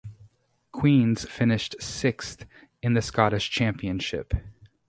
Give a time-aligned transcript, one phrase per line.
[0.71, 2.47] Queens finished sixth
[2.81, 4.33] in the Scottish Championship.